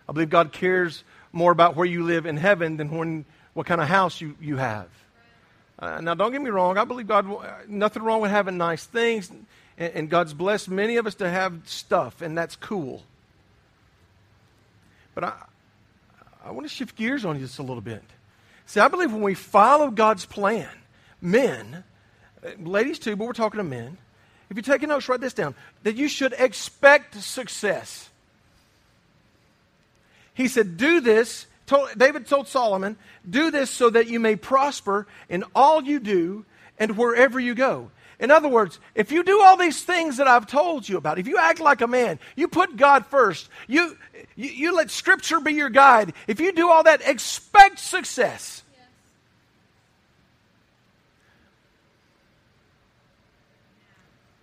[0.08, 3.80] I believe God cares more about where you live in heaven than when what kind
[3.80, 4.88] of house you, you have.
[5.78, 6.78] Uh, now, don't get me wrong.
[6.78, 7.26] I believe God,
[7.68, 9.30] nothing wrong with having nice things,
[9.76, 13.02] and, and God's blessed many of us to have stuff, and that's cool.
[15.16, 15.32] But I,
[16.44, 18.04] I want to shift gears on you just a little bit.
[18.66, 20.68] See, I believe when we follow God's plan,
[21.22, 21.82] men,
[22.44, 23.96] uh, ladies too, but we're talking to men.
[24.50, 28.10] If you're taking notes, write this down that you should expect success.
[30.34, 32.96] He said, Do this told, David told Solomon,
[33.28, 36.44] Do this so that you may prosper in all you do
[36.78, 37.90] and wherever you go.
[38.18, 41.28] In other words, if you do all these things that I've told you about, if
[41.28, 43.96] you act like a man, you put God first, you,
[44.34, 48.62] you, you let Scripture be your guide, if you do all that, expect success.
[48.72, 48.88] Yes.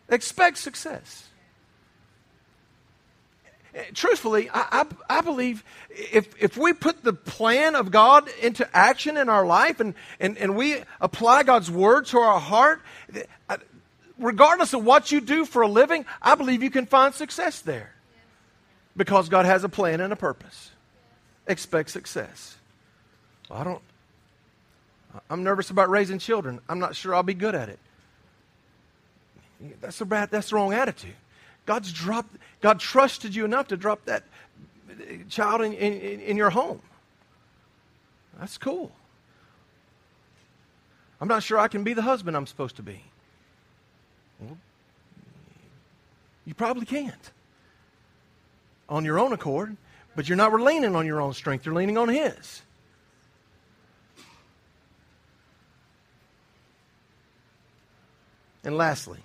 [0.09, 1.29] Expect success
[3.93, 9.17] truthfully, I, I, I, believe if, if we put the plan of God into action
[9.17, 12.81] in our life and, and, and we apply God's word to our heart,
[14.17, 17.93] regardless of what you do for a living, I believe you can find success there.
[18.95, 20.69] Because God has a plan and a purpose.
[21.47, 22.57] Expect success.
[23.49, 23.81] Well, I don't,
[25.31, 26.59] I'm nervous about raising children.
[26.69, 27.79] I'm not sure I'll be good at it.
[29.81, 31.15] That's a bad, that's the wrong attitude.
[31.65, 34.23] God's dropped, God trusted you enough to drop that
[35.29, 36.81] child in, in, in your home.
[38.39, 38.91] That's cool.
[41.21, 43.01] I'm not sure I can be the husband I'm supposed to be.
[44.39, 44.57] Well,
[46.45, 47.31] you probably can't
[48.89, 49.77] on your own accord,
[50.15, 52.61] but you're not leaning on your own strength, you're leaning on His.
[58.65, 59.19] And lastly,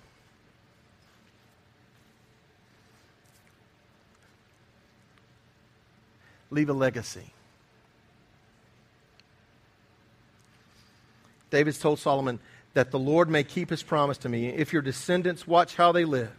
[6.51, 7.33] leave a legacy.
[11.49, 12.39] David's told Solomon
[12.73, 16.05] that the Lord may keep his promise to me if your descendants watch how they
[16.05, 16.31] live,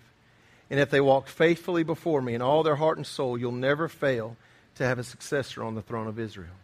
[0.70, 3.88] and if they walk faithfully before me in all their heart and soul, you'll never
[3.88, 4.36] fail
[4.76, 6.54] to have a successor on the throne of Israel.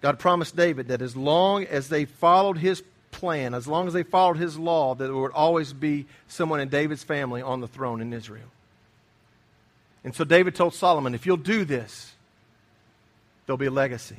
[0.00, 4.04] God promised David that as long as they followed his plan, as long as they
[4.04, 8.00] followed his law, that there would always be someone in David's family on the throne
[8.00, 8.46] in Israel.
[10.04, 12.12] And so David told Solomon, if you'll do this,
[13.46, 14.16] there'll be a legacy.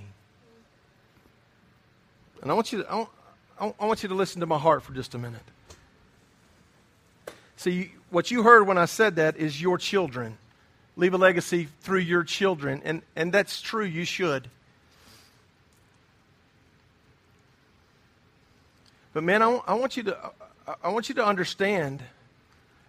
[2.41, 3.09] And I want you to, I want,
[3.79, 5.41] I want you to listen to my heart for just a minute.
[7.57, 10.37] See, what you heard when I said that is your children.
[10.95, 12.81] Leave a legacy through your children.
[12.85, 14.49] And, and that's true, you should.
[19.13, 20.31] But man, I, I, want you to,
[20.83, 22.01] I want you to understand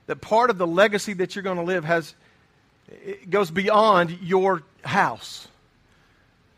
[0.07, 2.15] that part of the legacy that you're going to live has,
[2.91, 5.49] it goes beyond your house.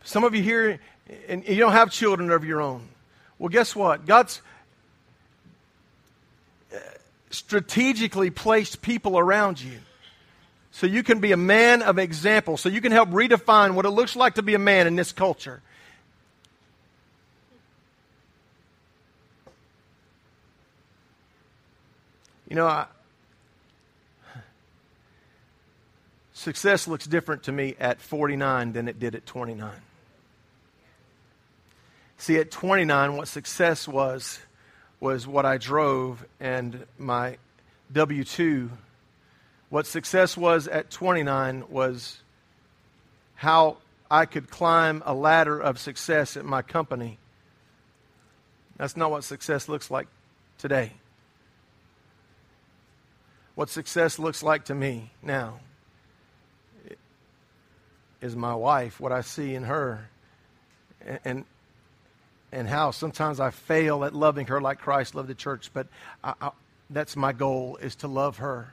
[0.04, 0.80] Some of you here,
[1.28, 2.88] and you don't have children of your own.
[3.38, 4.06] Well, guess what?
[4.06, 4.40] God's
[6.74, 6.78] uh,
[7.30, 9.78] strategically placed people around you
[10.70, 13.90] so you can be a man of example, so you can help redefine what it
[13.90, 15.60] looks like to be a man in this culture.
[22.48, 22.86] You know, I,
[26.42, 29.70] success looks different to me at 49 than it did at 29.
[32.18, 34.38] See, at 29, what success was,
[35.00, 37.38] was what I drove and my
[37.92, 38.70] W 2.
[39.70, 42.20] What success was at 29 was
[43.34, 43.78] how
[44.10, 47.18] I could climb a ladder of success at my company.
[48.76, 50.08] That's not what success looks like
[50.58, 50.92] today
[53.54, 55.60] what success looks like to me now
[58.22, 60.08] is my wife, what I see in her,
[61.24, 61.44] and,
[62.52, 65.88] and how sometimes I fail at loving her like Christ loved the church, but
[66.22, 66.50] I, I,
[66.88, 68.72] that's my goal is to love her.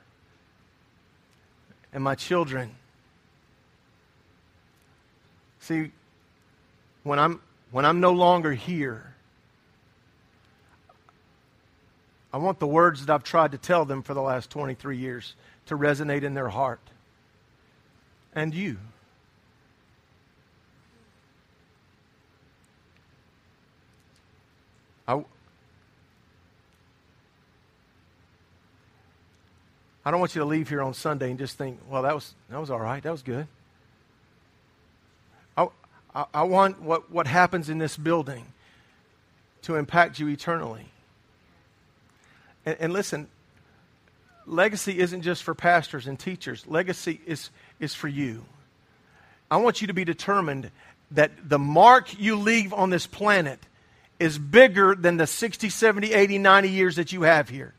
[1.92, 2.76] And my children.
[5.62, 5.92] See,
[7.02, 7.42] when I'm,
[7.72, 9.16] when I'm no longer here,
[12.32, 15.34] I want the words that I've tried to tell them for the last 23 years
[15.66, 16.82] to resonate in their heart.
[18.36, 18.78] And you.
[25.10, 25.26] I,
[30.06, 32.36] I don't want you to leave here on Sunday and just think, well, that was,
[32.50, 33.02] that was all right.
[33.02, 33.48] That was good.
[35.58, 35.68] I,
[36.14, 38.46] I, I want what, what happens in this building
[39.64, 40.86] to impact you eternally.
[42.68, 43.30] And, and listen,
[44.46, 47.50] legacy isn't just for pastors and teachers, legacy is,
[47.80, 48.46] is for you.
[49.50, 50.70] I want you to be determined
[51.10, 53.60] that the mark you leave on this planet
[54.20, 57.74] is bigger than the 60, 70, 80, 90 years that you have here.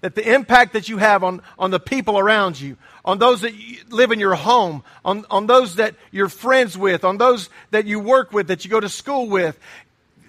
[0.00, 3.52] That the impact that you have on, on the people around you, on those that
[3.88, 7.98] live in your home, on, on those that you're friends with, on those that you
[7.98, 9.58] work with, that you go to school with,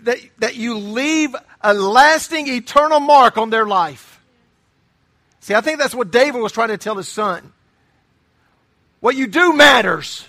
[0.04, 4.22] that, that you leave a lasting, eternal mark on their life.
[5.42, 7.54] See, I think that's what David was trying to tell his son.
[9.00, 10.26] What you do matters.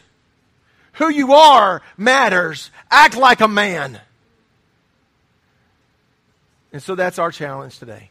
[1.01, 2.71] Who you are matters.
[2.91, 3.99] Act like a man.
[6.75, 8.11] And so that's our challenge today.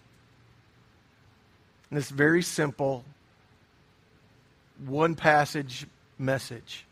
[1.89, 3.05] And this very simple,
[4.83, 5.85] one passage
[6.17, 6.83] message.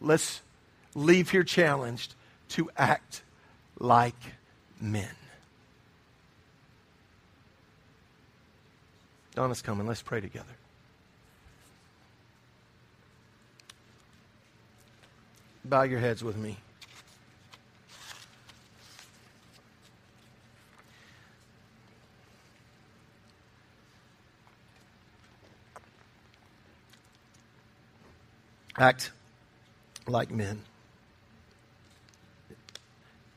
[0.00, 0.40] Let's
[0.94, 2.14] leave here challenged
[2.50, 3.22] to act
[3.80, 4.14] like
[4.80, 5.16] men.
[9.34, 9.88] Donna's coming.
[9.88, 10.57] Let's pray together.
[15.68, 16.56] Bow your heads with me.
[28.78, 29.10] Act
[30.06, 30.62] like men.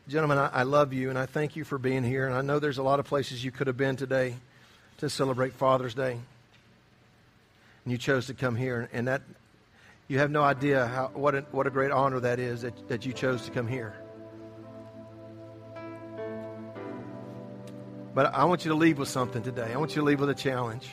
[0.07, 2.27] Gentlemen, I, I, love you and I thank you for being here.
[2.27, 4.35] And I know there's a lot of places you could have been today
[4.99, 6.11] to celebrate Father's Day.
[7.83, 8.87] And you chose to come here.
[8.93, 9.21] And that,
[10.11, 13.05] you have no idea how, what, a, what a great honor that is that, that
[13.05, 13.95] you chose to come here.
[18.13, 19.71] But I want you to leave with something today.
[19.73, 20.89] I want you to leave with a challenge.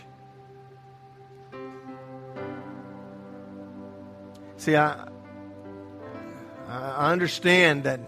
[4.57, 5.09] See, I,
[6.69, 8.01] I understand that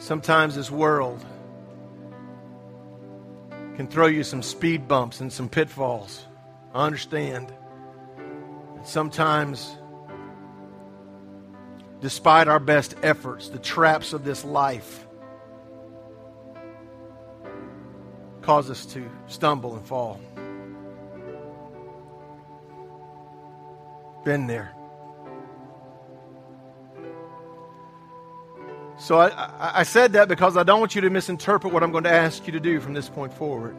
[0.00, 1.22] Sometimes this world
[3.76, 6.26] can throw you some speed bumps and some pitfalls.
[6.72, 7.52] I understand.
[8.76, 9.76] And sometimes,
[12.00, 15.06] despite our best efforts, the traps of this life
[18.42, 20.20] cause us to stumble and fall.
[24.24, 24.74] Been there.
[28.98, 32.04] So I, I, said that because I don't want you to misinterpret what I'm going
[32.04, 33.74] to ask you to do from this point forward.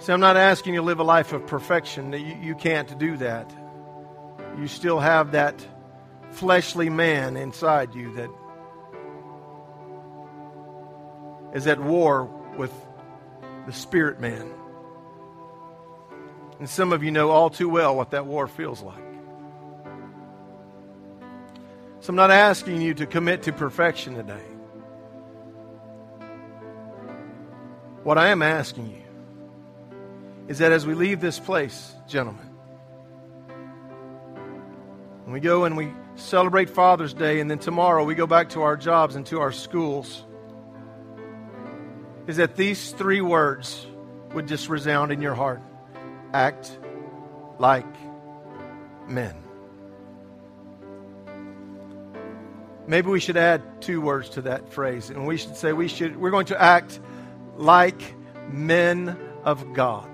[0.00, 2.12] See, I'm not asking you to live a life of perfection.
[2.12, 3.50] You, you can't do that.
[4.58, 5.66] You still have that
[6.32, 8.30] fleshly man inside you that
[11.54, 12.24] is at war
[12.56, 12.72] with
[13.66, 14.50] the spirit man.
[16.58, 19.02] And some of you know all too well what that war feels like.
[22.00, 24.44] So I'm not asking you to commit to perfection today.
[28.04, 29.02] What I am asking you
[30.46, 32.48] is that as we leave this place, gentlemen,
[35.24, 38.62] and we go and we celebrate Father's Day, and then tomorrow we go back to
[38.62, 40.24] our jobs and to our schools,
[42.26, 43.86] is that these three words
[44.34, 45.62] would just resound in your heart
[46.32, 46.78] act
[47.58, 47.86] like
[49.08, 49.34] men.
[52.88, 56.16] Maybe we should add two words to that phrase, and we should say we should
[56.16, 57.00] we're going to act
[57.56, 58.14] like
[58.50, 60.08] men of God.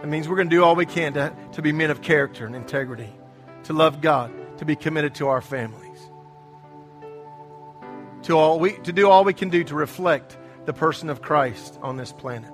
[0.00, 2.46] That means we're going to do all we can to, to be men of character
[2.46, 3.10] and integrity,
[3.64, 5.98] to love God, to be committed to our families,
[8.22, 10.36] to, all we, to do all we can do to reflect
[10.66, 12.52] the person of Christ on this planet.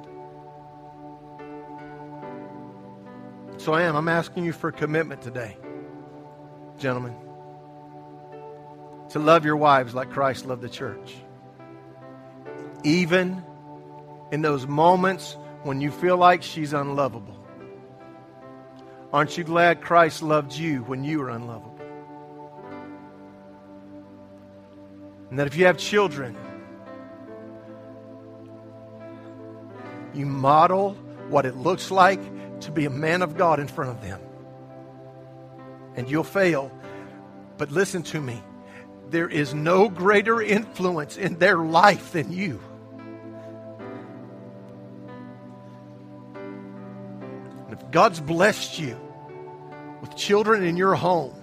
[3.59, 3.96] So I am.
[3.96, 5.57] I'm asking you for commitment today,
[6.78, 7.16] gentlemen,
[9.11, 11.14] to love your wives like Christ loved the church.
[12.84, 13.42] Even
[14.30, 17.36] in those moments when you feel like she's unlovable.
[19.12, 21.78] Aren't you glad Christ loved you when you were unlovable?
[25.30, 26.36] And that if you have children,
[30.14, 30.94] you model
[31.28, 32.20] what it looks like
[32.61, 34.20] to be a man of God in front of them.
[35.94, 36.70] And you'll fail.
[37.59, 38.42] But listen to me
[39.09, 42.61] there is no greater influence in their life than you.
[47.91, 48.99] God's blessed you
[50.01, 51.34] with children in your home,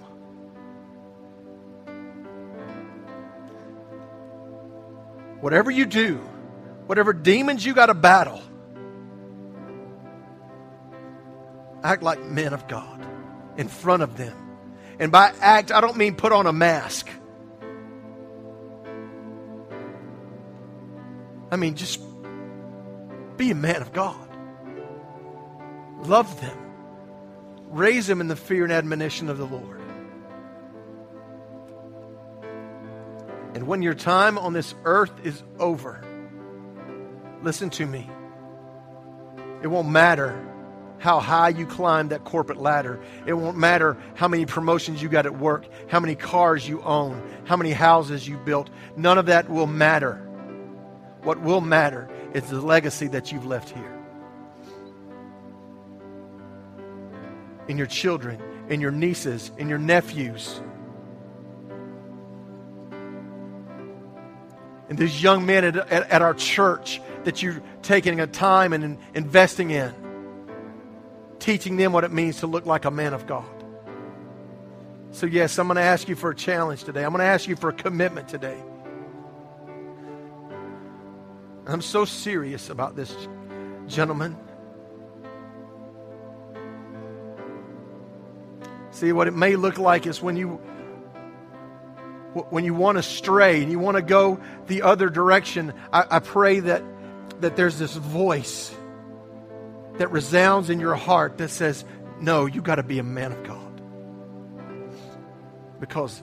[5.40, 6.16] whatever you do,
[6.86, 8.42] whatever demons you got to battle,
[11.82, 13.04] act like men of God
[13.56, 14.36] in front of them.
[14.98, 17.08] And by act, I don't mean put on a mask.
[21.50, 22.00] I mean, just
[23.36, 24.23] be a man of God.
[26.04, 26.58] Love them.
[27.68, 29.80] Raise them in the fear and admonition of the Lord.
[33.54, 36.04] And when your time on this earth is over,
[37.42, 38.08] listen to me.
[39.62, 40.38] It won't matter
[40.98, 43.00] how high you climb that corporate ladder.
[43.26, 47.22] It won't matter how many promotions you got at work, how many cars you own,
[47.44, 48.70] how many houses you built.
[48.96, 50.16] None of that will matter.
[51.22, 53.93] What will matter is the legacy that you've left here.
[57.68, 60.60] In your children, in your nieces, in your nephews.
[64.88, 68.98] And these young men at, at, at our church that you're taking a time and
[69.14, 69.94] investing in
[71.44, 73.44] teaching them what it means to look like a man of God.
[75.10, 77.04] So, yes, I'm going to ask you for a challenge today.
[77.04, 78.58] I'm going to ask you for a commitment today.
[81.66, 83.14] I'm so serious about this,
[83.86, 84.36] gentlemen.
[89.04, 90.52] See, what it may look like is when you
[92.48, 96.18] when you want to stray and you want to go the other direction, I, I
[96.20, 96.82] pray that
[97.42, 98.74] that there's this voice
[99.98, 101.84] that resounds in your heart that says,
[102.18, 103.82] No, you got to be a man of God.
[105.80, 106.22] Because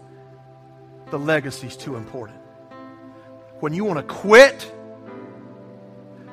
[1.12, 2.40] the legacy is too important.
[3.60, 4.74] When you want to quit,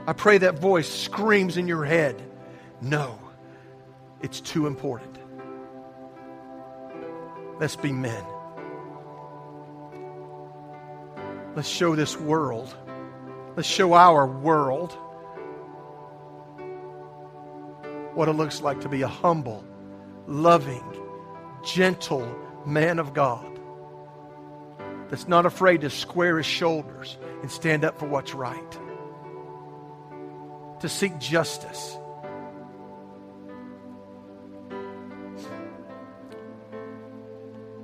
[0.07, 2.23] I pray that voice screams in your head,
[2.81, 3.19] No,
[4.23, 5.19] it's too important.
[7.61, 8.25] Let's be men.
[11.57, 12.73] Let's show this world.
[13.57, 14.97] Let's show our world
[18.15, 19.65] what it looks like to be a humble,
[20.29, 20.85] loving,
[21.65, 22.33] gentle
[22.65, 23.59] man of God
[25.09, 28.79] that's not afraid to square his shoulders and stand up for what's right,
[30.79, 31.98] to seek justice.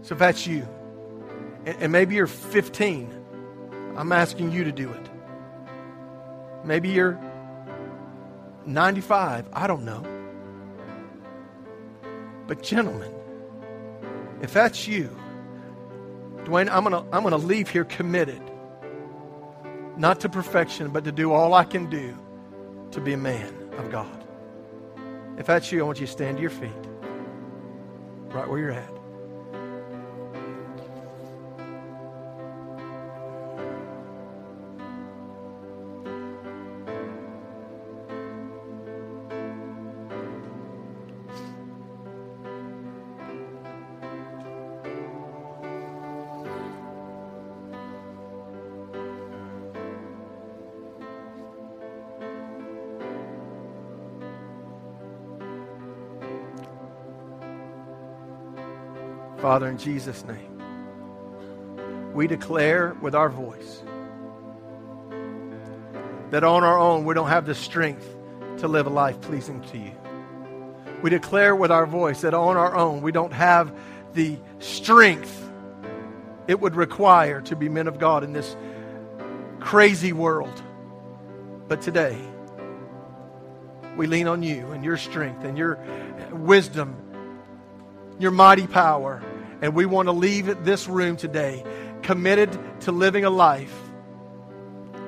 [0.04, 0.68] So if that's you,
[1.64, 3.10] and maybe you're 15,
[3.96, 5.08] I'm asking you to do it.
[6.62, 7.18] Maybe you're
[8.66, 10.04] 95, I don't know.
[12.46, 13.10] But, gentlemen,
[14.42, 15.08] if that's you,
[16.44, 18.42] Dwayne, I'm going to I'm to leave here committed,
[19.96, 22.14] not to perfection, but to do all I can do
[22.90, 24.22] to be a man of God.
[25.38, 26.70] If that's you, I want you to stand to your feet,
[28.34, 28.93] right where you're at.
[59.54, 60.60] Father, in Jesus' name,
[62.12, 63.84] we declare with our voice
[66.30, 68.04] that on our own we don't have the strength
[68.58, 69.92] to live a life pleasing to you.
[71.02, 73.72] We declare with our voice that on our own we don't have
[74.14, 75.48] the strength
[76.48, 78.56] it would require to be men of God in this
[79.60, 80.60] crazy world.
[81.68, 82.18] But today,
[83.96, 85.78] we lean on you and your strength and your
[86.32, 86.96] wisdom,
[88.18, 89.22] your mighty power.
[89.64, 91.64] And we want to leave this room today
[92.02, 92.50] committed
[92.82, 93.74] to living a life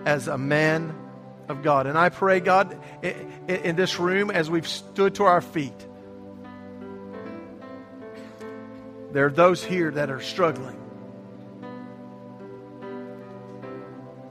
[0.07, 0.97] as a man
[1.47, 1.87] of God.
[1.87, 5.77] And I pray, God, in this room, as we've stood to our feet,
[9.13, 10.81] there are those here that are struggling.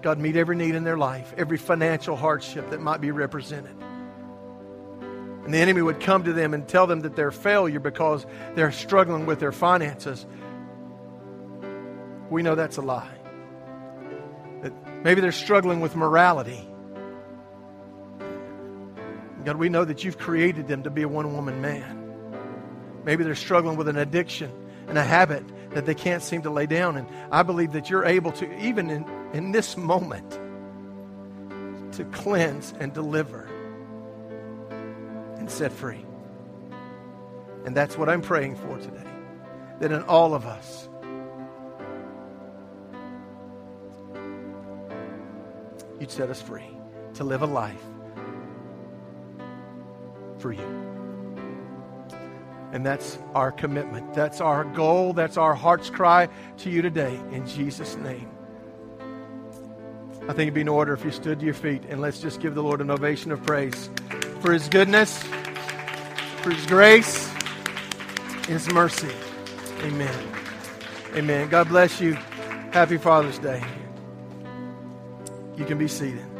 [0.01, 3.75] God, meet every need in their life, every financial hardship that might be represented.
[5.45, 8.25] And the enemy would come to them and tell them that they're failure because
[8.55, 10.25] they're struggling with their finances.
[12.31, 13.15] We know that's a lie.
[14.63, 14.73] That
[15.03, 16.67] maybe they're struggling with morality.
[19.43, 22.01] God, we know that you've created them to be a one woman man.
[23.03, 24.51] Maybe they're struggling with an addiction
[24.87, 25.43] and a habit
[25.75, 26.97] that they can't seem to lay down.
[26.97, 30.31] And I believe that you're able to, even in, in this moment,
[31.93, 33.47] to cleanse and deliver
[35.45, 36.03] and set free.
[37.65, 39.07] And that's what I'm praying for today.
[39.79, 40.89] That in all of us,
[45.99, 46.75] you'd set us free
[47.13, 47.83] to live a life
[50.39, 50.65] for you.
[52.71, 54.15] And that's our commitment.
[54.15, 55.13] That's our goal.
[55.13, 56.27] That's our heart's cry
[56.57, 58.31] to you today in Jesus' name.
[60.23, 62.39] I think it'd be in order if you stood to your feet and let's just
[62.39, 63.91] give the Lord an ovation of praise
[64.45, 65.23] for his goodness,
[66.45, 67.33] for his grace,
[68.45, 69.09] his mercy.
[69.79, 70.15] Amen.
[71.15, 71.49] Amen.
[71.49, 72.13] God bless you.
[72.71, 73.63] Happy Father's Day.
[75.57, 76.34] You can be seated.